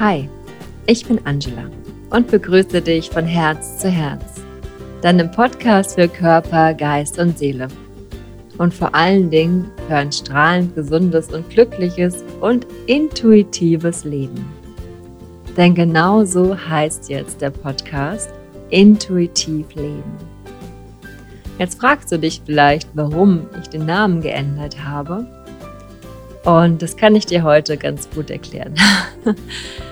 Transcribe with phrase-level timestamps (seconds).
[0.00, 0.30] Hi,
[0.86, 1.64] ich bin Angela
[2.08, 4.40] und begrüße dich von Herz zu Herz,
[5.02, 7.68] deinem Podcast für Körper, Geist und Seele.
[8.56, 14.42] Und vor allen Dingen für ein strahlend gesundes und glückliches und intuitives Leben.
[15.58, 18.30] Denn genau so heißt jetzt der Podcast
[18.70, 20.16] Intuitiv Leben.
[21.58, 25.26] Jetzt fragst du dich vielleicht, warum ich den Namen geändert habe.
[26.46, 28.74] Und das kann ich dir heute ganz gut erklären.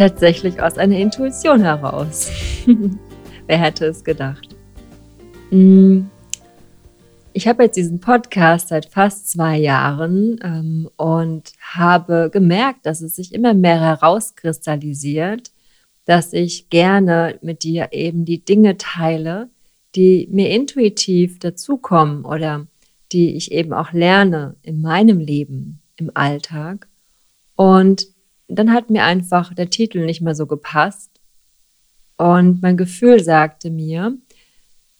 [0.00, 2.30] Tatsächlich aus einer Intuition heraus.
[3.46, 4.56] Wer hätte es gedacht?
[5.50, 6.04] Mm.
[7.34, 13.16] Ich habe jetzt diesen Podcast seit fast zwei Jahren ähm, und habe gemerkt, dass es
[13.16, 15.50] sich immer mehr herauskristallisiert,
[16.06, 19.50] dass ich gerne mit dir eben die Dinge teile,
[19.96, 22.66] die mir intuitiv dazukommen oder
[23.12, 26.88] die ich eben auch lerne in meinem Leben, im Alltag.
[27.54, 28.06] Und
[28.50, 31.10] dann hat mir einfach der Titel nicht mehr so gepasst.
[32.16, 34.16] Und mein Gefühl sagte mir,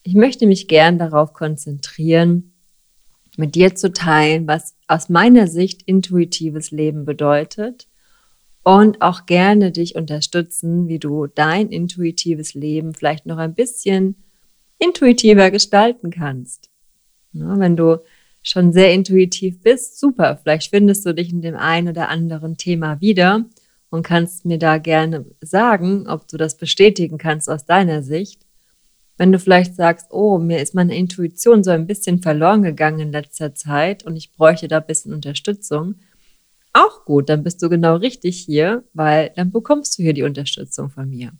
[0.02, 2.54] ich möchte mich gern darauf konzentrieren,
[3.36, 7.88] mit dir zu teilen, was aus meiner Sicht intuitives Leben bedeutet
[8.62, 14.16] und auch gerne dich unterstützen, wie du dein intuitives Leben vielleicht noch ein bisschen
[14.78, 16.70] intuitiver gestalten kannst.
[17.32, 18.02] Wenn du
[18.42, 20.38] schon sehr intuitiv bist, super.
[20.42, 23.44] Vielleicht findest du dich in dem einen oder anderen Thema wieder
[23.90, 28.46] und kannst mir da gerne sagen, ob du das bestätigen kannst aus deiner Sicht.
[29.18, 33.12] Wenn du vielleicht sagst, oh, mir ist meine Intuition so ein bisschen verloren gegangen in
[33.12, 35.96] letzter Zeit und ich bräuchte da ein bisschen Unterstützung,
[36.72, 40.88] auch gut, dann bist du genau richtig hier, weil dann bekommst du hier die Unterstützung
[40.88, 41.32] von mir.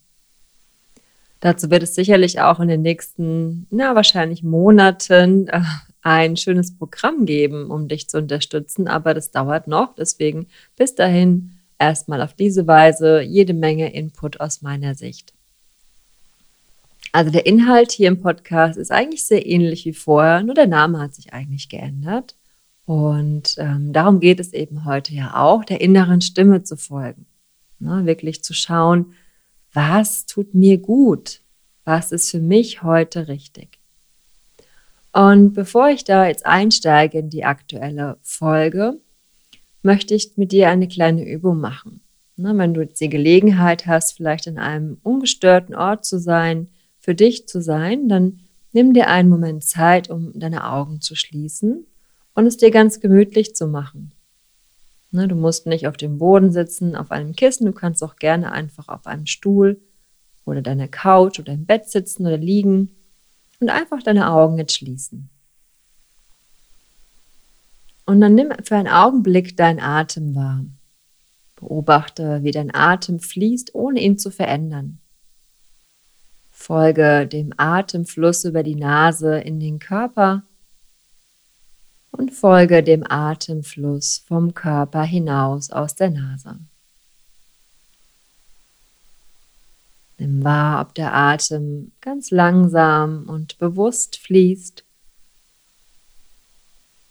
[1.38, 5.62] Dazu wird es sicherlich auch in den nächsten, na, wahrscheinlich Monaten äh,
[6.02, 9.94] ein schönes Programm geben, um dich zu unterstützen, aber das dauert noch.
[9.94, 15.32] Deswegen bis dahin erstmal auf diese Weise jede Menge Input aus meiner Sicht.
[17.12, 21.00] Also der Inhalt hier im Podcast ist eigentlich sehr ähnlich wie vorher, nur der Name
[21.00, 22.36] hat sich eigentlich geändert.
[22.86, 27.26] Und ähm, darum geht es eben heute ja auch, der inneren Stimme zu folgen.
[27.78, 29.14] Ne, wirklich zu schauen,
[29.72, 31.40] was tut mir gut?
[31.84, 33.79] Was ist für mich heute richtig?
[35.12, 39.00] Und bevor ich da jetzt einsteige in die aktuelle Folge,
[39.82, 42.00] möchte ich mit dir eine kleine Übung machen.
[42.36, 47.14] Ne, wenn du jetzt die Gelegenheit hast, vielleicht in einem ungestörten Ort zu sein, für
[47.14, 48.40] dich zu sein, dann
[48.72, 51.86] nimm dir einen Moment Zeit, um deine Augen zu schließen
[52.34, 54.12] und es dir ganz gemütlich zu machen.
[55.10, 58.52] Ne, du musst nicht auf dem Boden sitzen, auf einem Kissen, du kannst auch gerne
[58.52, 59.80] einfach auf einem Stuhl
[60.44, 62.92] oder deiner Couch oder im Bett sitzen oder liegen
[63.60, 65.28] und einfach deine Augen jetzt schließen.
[68.06, 70.64] Und dann nimm für einen Augenblick deinen Atem wahr.
[71.56, 74.98] Beobachte, wie dein Atem fließt, ohne ihn zu verändern.
[76.50, 80.42] Folge dem Atemfluss über die Nase in den Körper
[82.10, 86.58] und folge dem Atemfluss vom Körper hinaus aus der Nase.
[90.20, 94.84] Nimm wahr, ob der Atem ganz langsam und bewusst fließt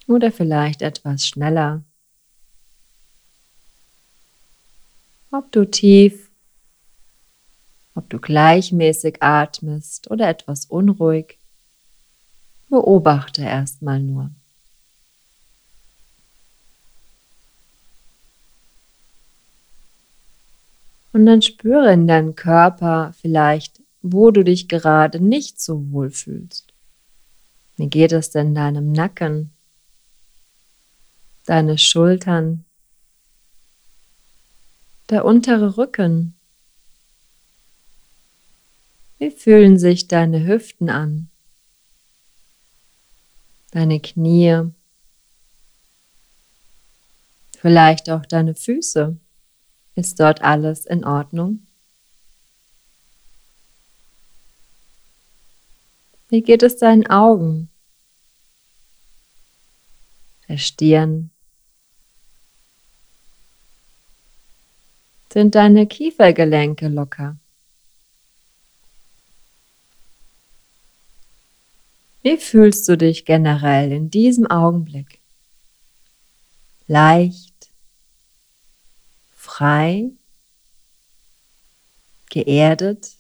[0.06, 1.84] oder vielleicht etwas schneller.
[5.32, 6.30] Ob du tief,
[7.96, 11.40] ob du gleichmäßig atmest oder etwas unruhig,
[12.70, 14.30] beobachte erstmal nur.
[21.20, 26.72] Und dann spüre in deinem Körper vielleicht, wo du dich gerade nicht so wohl fühlst.
[27.76, 29.52] Wie geht es denn deinem Nacken,
[31.46, 32.64] deine Schultern,
[35.10, 36.36] der untere Rücken?
[39.18, 41.30] Wie fühlen sich deine Hüften an?
[43.72, 44.72] Deine Knie?
[47.58, 49.18] Vielleicht auch deine Füße?
[50.00, 51.68] Ist dort alles in Ordnung?
[56.30, 57.68] Wie geht es deinen Augen?
[60.48, 61.32] Der Stirn?
[65.34, 67.36] Sind deine Kiefergelenke locker?
[72.22, 75.20] Wie fühlst du dich generell in diesem Augenblick?
[76.88, 77.49] Leicht,
[79.60, 80.10] frei,
[82.30, 83.18] geerdet,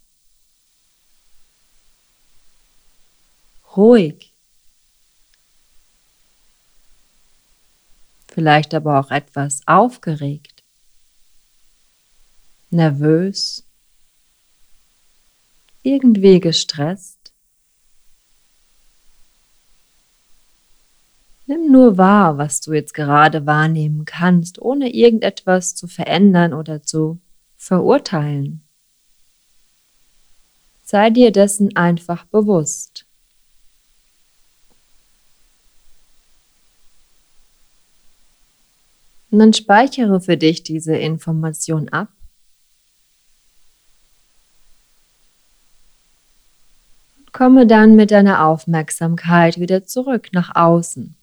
[3.75, 4.33] ruhig,
[8.29, 10.63] vielleicht aber auch etwas aufgeregt.
[12.69, 13.65] nervös,
[15.83, 17.18] irgendwie gestresst.
[21.49, 27.19] Nimm nur wahr, was du jetzt gerade wahrnehmen kannst, ohne irgendetwas zu verändern oder zu
[27.57, 28.61] verurteilen.
[30.83, 33.07] Sei dir dessen einfach bewusst.
[39.31, 42.09] Und dann speichere für dich diese Information ab.
[47.17, 51.15] Und komme dann mit deiner Aufmerksamkeit wieder zurück nach außen.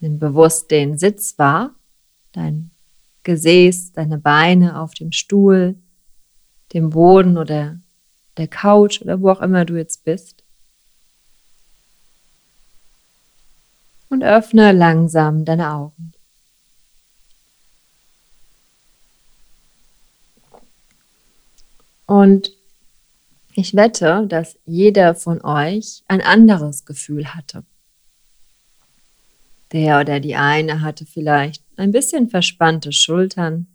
[0.00, 1.74] Nimm bewusst den Sitz wahr,
[2.32, 2.70] dein
[3.22, 5.76] Gesäß, deine Beine auf dem Stuhl,
[6.72, 7.80] dem Boden oder
[8.36, 10.42] der Couch oder wo auch immer du jetzt bist.
[14.08, 16.12] Und öffne langsam deine Augen.
[22.06, 22.52] Und
[23.54, 27.64] ich wette, dass jeder von euch ein anderes Gefühl hatte.
[29.72, 33.66] Der oder die eine hatte vielleicht ein bisschen verspannte Schultern,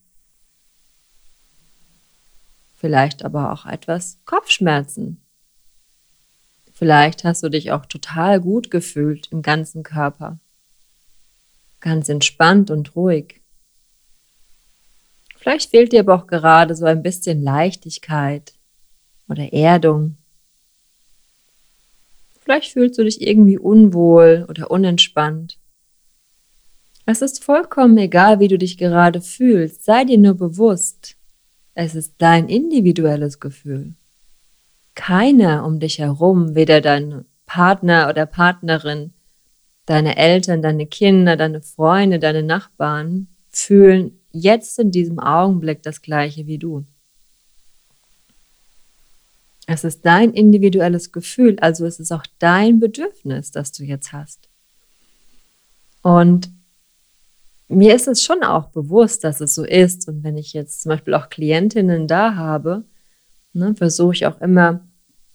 [2.77, 5.21] vielleicht aber auch etwas Kopfschmerzen.
[6.73, 10.39] Vielleicht hast du dich auch total gut gefühlt im ganzen Körper,
[11.79, 13.41] ganz entspannt und ruhig.
[15.38, 18.53] Vielleicht fehlt dir aber auch gerade so ein bisschen Leichtigkeit
[19.27, 20.17] oder Erdung.
[22.43, 25.57] Vielleicht fühlst du dich irgendwie unwohl oder unentspannt.
[27.06, 29.83] Es ist vollkommen egal, wie du dich gerade fühlst.
[29.83, 31.15] Sei dir nur bewusst,
[31.74, 33.94] es ist dein individuelles Gefühl.
[34.94, 39.13] Keiner um dich herum, weder dein Partner oder Partnerin,
[39.86, 46.45] deine Eltern, deine Kinder, deine Freunde, deine Nachbarn, fühlen jetzt in diesem Augenblick das gleiche
[46.45, 46.86] wie du.
[49.68, 54.50] Es ist dein individuelles Gefühl, also es ist auch dein Bedürfnis, das du jetzt hast.
[56.01, 56.51] Und
[57.71, 60.07] mir ist es schon auch bewusst, dass es so ist.
[60.07, 62.83] Und wenn ich jetzt zum Beispiel auch Klientinnen da habe,
[63.53, 64.81] ne, versuche ich auch immer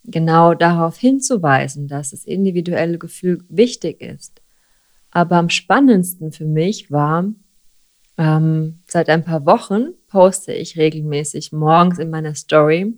[0.05, 4.41] genau darauf hinzuweisen, dass das individuelle Gefühl wichtig ist.
[5.11, 7.33] Aber am spannendsten für mich war,
[8.19, 12.95] ähm, seit ein paar Wochen poste ich regelmäßig morgens in meiner Story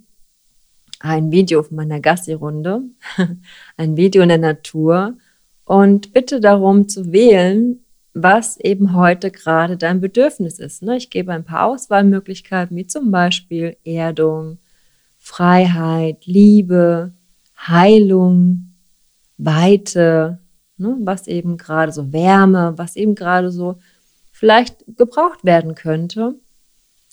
[1.01, 2.83] ein Video von meiner Gassi-Runde,
[3.77, 5.17] ein Video in der Natur
[5.65, 7.85] und bitte darum zu wählen,
[8.23, 10.83] was eben heute gerade dein Bedürfnis ist.
[10.83, 10.97] Ne?
[10.97, 14.59] Ich gebe ein paar Auswahlmöglichkeiten, wie zum Beispiel Erdung,
[15.19, 17.13] Freiheit, Liebe,
[17.57, 18.75] Heilung,
[19.37, 20.39] Weite,
[20.77, 20.97] ne?
[21.01, 23.79] was eben gerade so Wärme, was eben gerade so
[24.33, 26.35] vielleicht gebraucht werden könnte.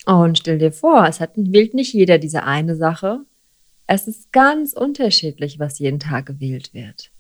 [0.05, 3.21] Und stell dir vor, es hat, wählt nicht jeder diese eine Sache.
[3.87, 7.11] Es ist ganz unterschiedlich, was jeden Tag gewählt wird.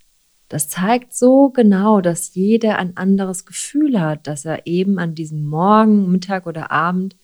[0.55, 5.45] Das zeigt so genau, dass jeder ein anderes Gefühl hat, dass er eben an diesem
[5.45, 7.17] Morgen, Mittag oder Abend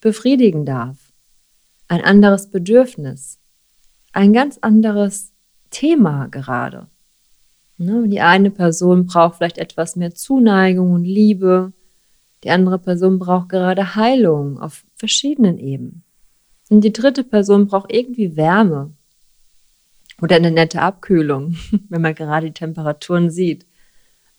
[0.00, 0.96] befriedigen darf.
[1.86, 3.38] Ein anderes Bedürfnis.
[4.12, 5.30] Ein ganz anderes
[5.70, 6.88] Thema gerade.
[7.76, 11.72] Ne, die eine Person braucht vielleicht etwas mehr Zuneigung und Liebe.
[12.42, 16.02] Die andere Person braucht gerade Heilung auf verschiedenen Ebenen.
[16.70, 18.90] Und die dritte Person braucht irgendwie Wärme,
[20.20, 21.56] oder eine nette Abkühlung,
[21.88, 23.66] wenn man gerade die Temperaturen sieht.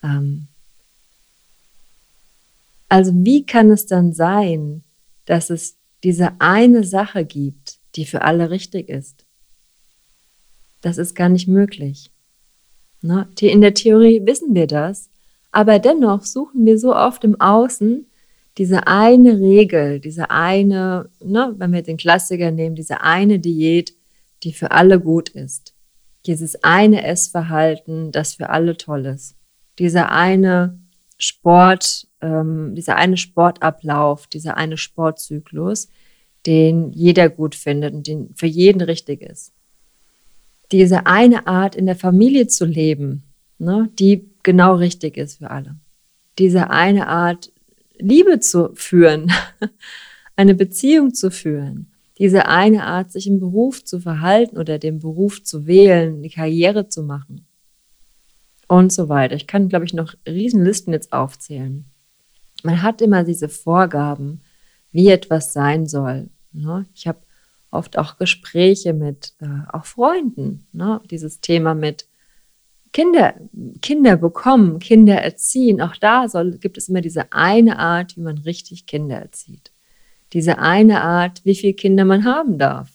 [0.04, 0.48] Ähm
[2.88, 4.84] also wie kann es dann sein,
[5.26, 9.26] dass es diese eine Sache gibt, die für alle richtig ist?
[10.82, 12.10] Das ist gar nicht möglich.
[13.02, 13.28] Ne?
[13.40, 15.10] In der Theorie wissen wir das,
[15.52, 18.06] aber dennoch suchen wir so oft im Außen
[18.58, 23.94] diese eine Regel, diese eine, ne, wenn wir den Klassiker nehmen, diese eine Diät,
[24.44, 25.74] die für alle gut ist.
[26.26, 29.36] Dieses eine Essverhalten, das für alle toll ist.
[29.78, 30.80] Dieser eine
[31.18, 35.90] Sport, ähm, dieser eine Sportablauf, dieser eine Sportzyklus,
[36.46, 39.54] den jeder gut findet und den für jeden richtig ist.
[40.72, 43.24] Diese eine Art in der Familie zu leben,
[43.58, 45.76] ne, die genau richtig ist für alle.
[46.38, 47.52] Diese eine Art
[47.98, 49.32] Liebe zu führen,
[50.36, 55.42] eine Beziehung zu führen, diese eine Art, sich im Beruf zu verhalten oder den Beruf
[55.44, 57.48] zu wählen, die Karriere zu machen
[58.68, 59.36] und so weiter.
[59.36, 61.86] Ich kann, glaube ich, noch Riesenlisten jetzt aufzählen.
[62.64, 64.42] Man hat immer diese Vorgaben,
[64.92, 66.30] wie etwas sein soll.
[66.52, 66.86] Ne?
[66.94, 67.20] Ich habe
[67.72, 71.02] oft auch Gespräche mit äh, auch Freunden, ne?
[71.10, 72.08] dieses Thema mit
[72.92, 73.36] Kinder,
[73.82, 78.40] Kinder bekommen, Kinder erziehen, auch da soll, gibt es immer diese eine Art, wie man
[78.40, 79.72] richtig Kinder erzieht.
[80.34, 82.92] Diese eine Art, wie viele Kinder man haben darf.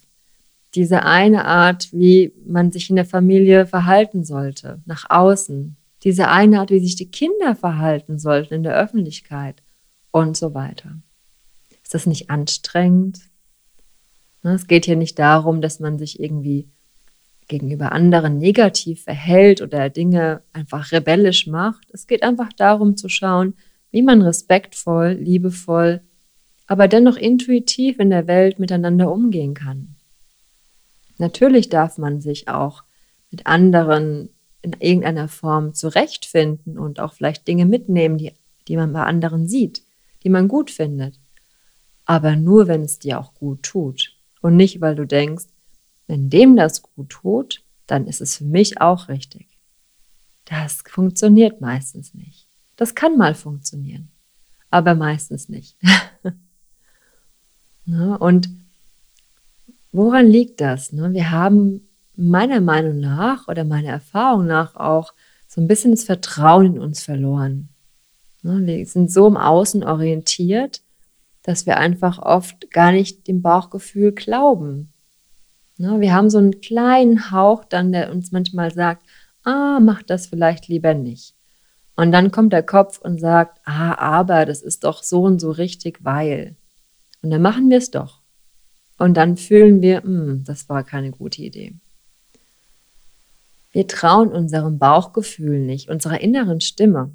[0.75, 5.77] Diese eine Art, wie man sich in der Familie verhalten sollte, nach außen.
[6.03, 9.63] Diese eine Art, wie sich die Kinder verhalten sollten in der Öffentlichkeit
[10.11, 10.97] und so weiter.
[11.83, 13.21] Ist das nicht anstrengend?
[14.43, 16.69] Ne, es geht hier nicht darum, dass man sich irgendwie
[17.49, 21.89] gegenüber anderen negativ verhält oder Dinge einfach rebellisch macht.
[21.93, 23.55] Es geht einfach darum zu schauen,
[23.91, 26.01] wie man respektvoll, liebevoll,
[26.67, 29.97] aber dennoch intuitiv in der Welt miteinander umgehen kann.
[31.19, 32.85] Natürlich darf man sich auch
[33.31, 34.31] mit anderen
[34.63, 38.33] in irgendeiner Form zurechtfinden und auch vielleicht Dinge mitnehmen, die,
[38.67, 39.83] die man bei anderen sieht,
[40.23, 41.21] die man gut findet.
[42.07, 44.17] Aber nur, wenn es dir auch gut tut.
[44.41, 45.47] Und nicht, weil du denkst,
[46.07, 49.49] wenn dem das gut tut, dann ist es für mich auch richtig.
[50.45, 52.47] Das funktioniert meistens nicht.
[52.77, 54.11] Das kann mal funktionieren,
[54.71, 55.77] aber meistens nicht.
[57.87, 58.49] Ne, und
[59.93, 60.93] woran liegt das?
[60.93, 65.13] Ne, wir haben meiner Meinung nach oder meiner Erfahrung nach auch
[65.47, 67.69] so ein bisschen das Vertrauen in uns verloren.
[68.43, 70.83] Ne, wir sind so im Außen orientiert,
[71.43, 74.93] dass wir einfach oft gar nicht dem Bauchgefühl glauben.
[75.77, 79.03] Ne, wir haben so einen kleinen Hauch dann, der uns manchmal sagt,
[79.45, 81.35] ah, mach das vielleicht lieber nicht.
[81.97, 85.51] Und dann kommt der Kopf und sagt, ah, aber das ist doch so und so
[85.51, 86.57] richtig, weil.
[87.25, 88.21] Und dann machen wir es doch.
[88.99, 91.73] Und dann fühlen wir, hm, das war keine gute Idee.
[93.73, 97.13] Wir trauen unserem Bauchgefühl nicht, unserer inneren Stimme.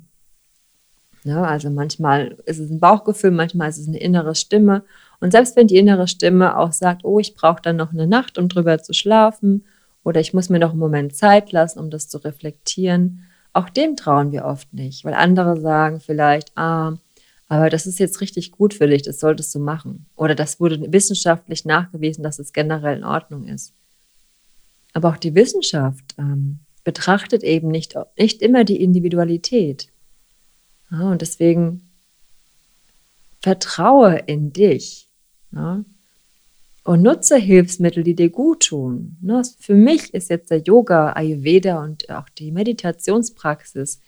[1.23, 4.83] Ja, also manchmal ist es ein Bauchgefühl, manchmal ist es eine innere Stimme.
[5.19, 8.39] Und selbst wenn die innere Stimme auch sagt, oh, ich brauche dann noch eine Nacht,
[8.39, 9.63] um drüber zu schlafen,
[10.03, 13.95] oder ich muss mir noch einen Moment Zeit lassen, um das zu reflektieren, auch dem
[13.95, 16.93] trauen wir oft nicht, weil andere sagen vielleicht, ah,
[17.49, 20.05] aber das ist jetzt richtig gut für dich, das solltest du machen.
[20.15, 23.73] Oder das wurde wissenschaftlich nachgewiesen, dass es generell in Ordnung ist.
[24.93, 29.87] Aber auch die Wissenschaft ähm, betrachtet eben nicht, nicht immer die Individualität.
[30.91, 31.89] Ja, und deswegen
[33.41, 35.07] vertraue in dich.
[35.51, 35.83] Ja?
[36.83, 39.17] Und nutze Hilfsmittel, die dir gut tun.
[39.21, 39.41] Ne?
[39.59, 44.01] Für mich ist jetzt der Yoga, Ayurveda und auch die Meditationspraxis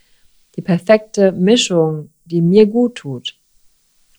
[0.55, 3.37] die perfekte Mischung, die mir gut tut.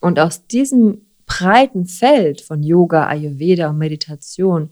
[0.00, 4.70] Und aus diesem breiten Feld von Yoga, Ayurveda und Meditation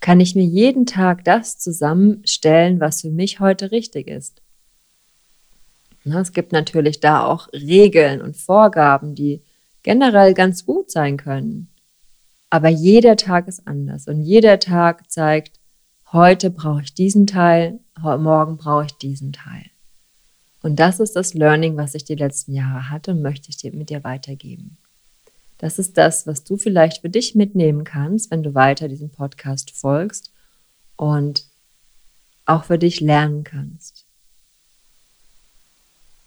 [0.00, 4.42] kann ich mir jeden Tag das zusammenstellen, was für mich heute richtig ist.
[6.04, 9.42] Es gibt natürlich da auch Regeln und Vorgaben, die
[9.82, 11.68] generell ganz gut sein können.
[12.50, 15.58] Aber jeder Tag ist anders und jeder Tag zeigt,
[16.12, 19.71] heute brauche ich diesen Teil, morgen brauche ich diesen Teil.
[20.62, 23.72] Und das ist das Learning, was ich die letzten Jahre hatte und möchte ich dir
[23.72, 24.78] mit dir weitergeben.
[25.58, 29.70] Das ist das, was du vielleicht für dich mitnehmen kannst, wenn du weiter diesem Podcast
[29.72, 30.32] folgst
[30.96, 31.44] und
[32.46, 34.04] auch für dich lernen kannst.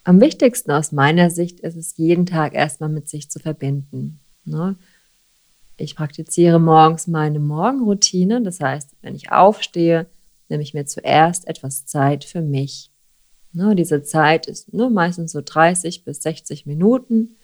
[0.04, 4.20] Am wichtigsten aus meiner Sicht ist es, jeden Tag erstmal mit sich zu verbinden.
[4.44, 4.76] Ne?
[5.76, 8.40] Ich praktiziere morgens meine Morgenroutine.
[8.42, 10.06] Das heißt, wenn ich aufstehe,
[10.48, 12.90] nehme ich mir zuerst etwas Zeit für mich.
[13.56, 17.36] Ne, diese Zeit ist nur meistens so 30 bis 60 Minuten.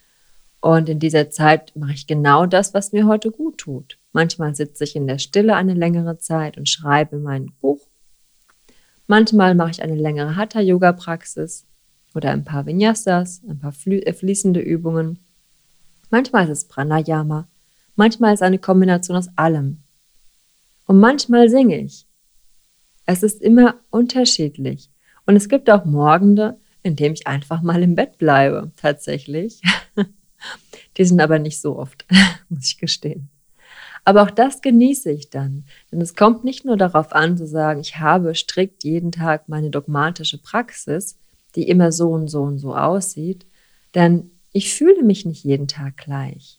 [0.61, 3.97] Und in dieser Zeit mache ich genau das, was mir heute gut tut.
[4.12, 7.81] Manchmal sitze ich in der Stille eine längere Zeit und schreibe mein Buch.
[9.07, 11.64] Manchmal mache ich eine längere Hatha-Yoga-Praxis
[12.14, 15.19] oder ein paar Vinyasas, ein paar äh, fließende Übungen.
[16.11, 17.49] Manchmal ist es Pranayama.
[17.97, 19.78] Manchmal ist es eine Kombination aus allem.
[20.87, 22.07] Und manchmal singe ich.
[23.07, 24.90] Es ist immer unterschiedlich.
[25.26, 29.61] Und es gibt auch Morgende, in denen ich einfach mal im Bett bleibe, tatsächlich.
[30.97, 32.05] Die sind aber nicht so oft,
[32.49, 33.29] muss ich gestehen.
[34.05, 35.64] Aber auch das genieße ich dann.
[35.91, 39.71] Denn es kommt nicht nur darauf an, zu sagen, ich habe strikt jeden Tag meine
[39.71, 41.17] dogmatische Praxis,
[41.55, 43.47] die immer so und so und so aussieht,
[43.95, 46.59] denn ich fühle mich nicht jeden Tag gleich.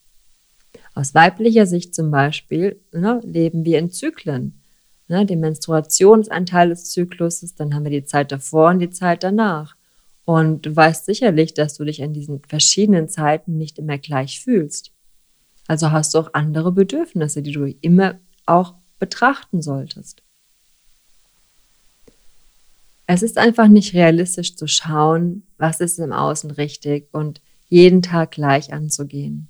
[0.96, 4.62] Aus weiblicher Sicht zum Beispiel ne, leben wir in Zyklen.
[5.07, 9.75] Ne, den Menstruationsanteil des Zykluses, dann haben wir die Zeit davor und die Zeit danach.
[10.25, 14.91] Und du weißt sicherlich, dass du dich an diesen verschiedenen Zeiten nicht immer gleich fühlst.
[15.67, 20.24] Also hast du auch andere Bedürfnisse, die du immer auch betrachten solltest.
[23.05, 28.31] Es ist einfach nicht realistisch zu schauen, was ist im Außen richtig und jeden Tag
[28.31, 29.50] gleich anzugehen.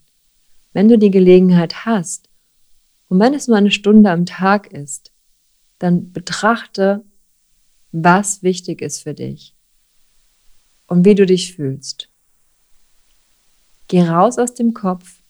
[0.73, 2.29] Wenn du die Gelegenheit hast,
[3.09, 5.12] und wenn es nur eine Stunde am Tag ist,
[5.83, 7.03] dann betrachte
[7.91, 9.53] was wichtig ist für dich
[10.87, 12.09] und wie du dich fühlst.
[13.89, 15.21] Geh raus aus dem Kopf,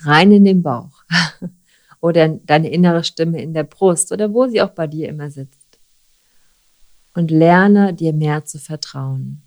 [0.00, 1.04] rein in den Bauch
[2.00, 5.78] oder deine innere Stimme in der Brust oder wo sie auch bei dir immer sitzt.
[7.14, 9.42] Und lerne dir mehr zu vertrauen.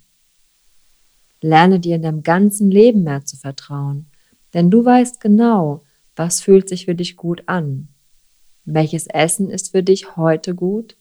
[1.42, 4.06] Lerne dir in deinem ganzen Leben mehr zu vertrauen,
[4.54, 5.84] denn du weißt genau,
[6.16, 7.93] was fühlt sich für dich gut an.
[8.64, 10.96] Welches Essen ist für dich heute gut?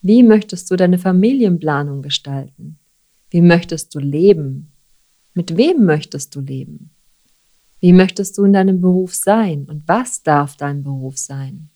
[0.00, 2.78] Wie möchtest du deine Familienplanung gestalten?
[3.30, 4.72] Wie möchtest du leben?
[5.34, 6.90] Mit wem möchtest du leben?
[7.80, 11.68] Wie möchtest du in deinem Beruf sein und was darf dein Beruf sein?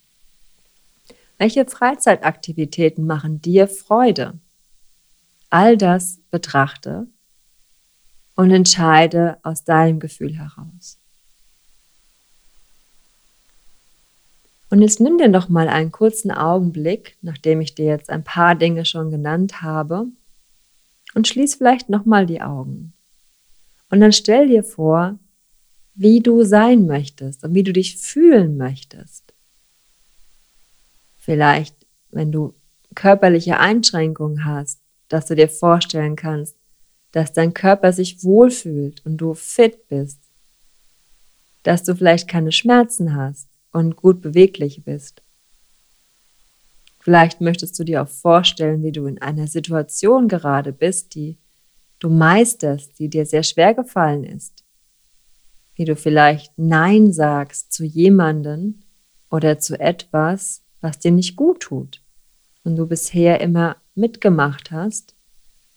[1.37, 4.39] Welche Freizeitaktivitäten machen dir Freude?
[5.51, 7.07] All das betrachte
[8.35, 11.02] und entscheide aus deinem Gefühl heraus.
[14.73, 18.55] Und jetzt nimm dir doch mal einen kurzen Augenblick, nachdem ich dir jetzt ein paar
[18.55, 20.07] Dinge schon genannt habe,
[21.15, 22.95] und schließ vielleicht nochmal die Augen.
[23.91, 25.19] Und dann stell dir vor,
[25.95, 29.35] wie du sein möchtest und wie du dich fühlen möchtest.
[31.19, 31.77] Vielleicht,
[32.11, 32.55] wenn du
[32.95, 36.57] körperliche Einschränkungen hast, dass du dir vorstellen kannst,
[37.11, 40.19] dass dein Körper sich wohlfühlt und du fit bist,
[41.63, 45.23] dass du vielleicht keine Schmerzen hast und gut beweglich bist.
[47.01, 51.37] Vielleicht möchtest du dir auch vorstellen, wie du in einer Situation gerade bist, die
[51.99, 54.65] du meisterst, die dir sehr schwer gefallen ist.
[55.75, 58.85] Wie du vielleicht Nein sagst zu jemanden
[59.31, 62.03] oder zu etwas, was dir nicht gut tut
[62.65, 65.15] und du bisher immer mitgemacht hast,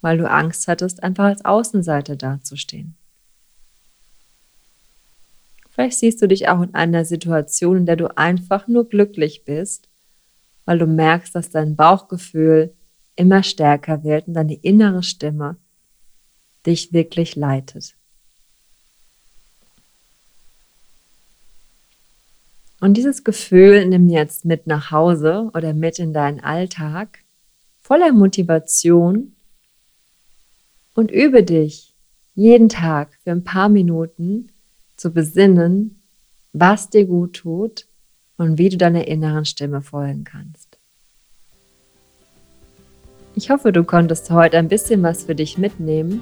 [0.02, 2.96] weil du Angst hattest, einfach als Außenseiter dazustehen.
[5.75, 9.89] Vielleicht siehst du dich auch in einer Situation, in der du einfach nur glücklich bist
[10.65, 12.74] weil du merkst, dass dein Bauchgefühl
[13.15, 15.58] immer stärker wird und deine innere Stimme
[16.65, 17.96] dich wirklich leitet.
[22.81, 27.20] Und dieses Gefühl nimm jetzt mit nach Hause oder mit in deinen Alltag
[27.81, 29.35] voller Motivation
[30.94, 31.94] und übe dich
[32.33, 34.51] jeden Tag für ein paar Minuten
[34.98, 36.01] zu besinnen,
[36.53, 37.88] was dir gut tut
[38.38, 40.77] und wie du deiner inneren Stimme folgen kannst.
[43.36, 46.22] Ich hoffe, du konntest heute ein bisschen was für dich mitnehmen,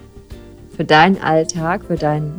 [0.75, 2.31] für deinen Alltag, für deine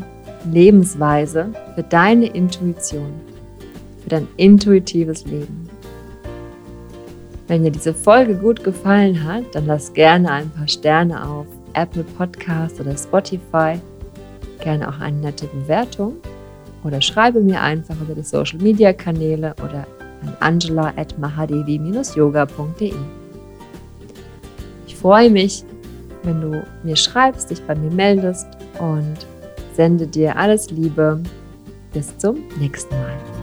[0.50, 3.12] Lebensweise, für deine Intuition,
[4.02, 5.68] für dein intuitives Leben.
[7.46, 12.04] Wenn dir diese Folge gut gefallen hat, dann lass gerne ein paar Sterne auf Apple
[12.04, 13.78] Podcast oder Spotify,
[14.64, 16.16] gerne auch eine nette Bewertung
[16.82, 19.86] oder schreibe mir einfach über die Social Media Kanäle oder
[20.22, 22.94] an angela at mahadevi-yoga.de.
[24.86, 25.64] Ich freue mich,
[26.22, 28.46] wenn du mir schreibst, dich bei mir meldest
[28.78, 29.26] und
[29.74, 31.20] sende dir alles Liebe.
[31.92, 33.33] Bis zum nächsten Mal.